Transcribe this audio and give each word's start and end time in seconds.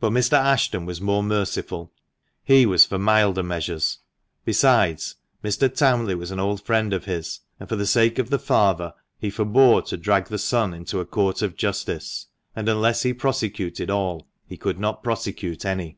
But 0.00 0.10
Mr. 0.10 0.32
Ashton 0.32 0.86
was 0.86 1.00
more 1.00 1.22
merciful; 1.22 1.92
he 2.42 2.66
was 2.66 2.84
for 2.84 2.98
milder 2.98 3.44
measures. 3.44 3.98
Besides, 4.44 5.14
Mr. 5.44 5.72
Townley 5.72 6.16
was 6.16 6.32
an 6.32 6.40
old 6.40 6.60
friend 6.66 6.92
of 6.92 7.04
his, 7.04 7.38
and 7.60 7.68
for 7.68 7.76
the 7.76 7.86
sake 7.86 8.18
of 8.18 8.28
the 8.28 8.40
father 8.40 8.92
he 9.20 9.30
forbore 9.30 9.82
to 9.82 9.96
drag 9.96 10.26
the 10.26 10.38
son 10.38 10.74
into 10.74 10.98
a 10.98 11.06
court 11.06 11.42
of 11.42 11.54
justice; 11.54 12.26
and 12.56 12.68
unless 12.68 13.04
he 13.04 13.14
prosecuted 13.14 13.88
all, 13.88 14.26
he 14.48 14.56
could 14.56 14.80
not 14.80 15.04
prosecute 15.04 15.64
any. 15.64 15.96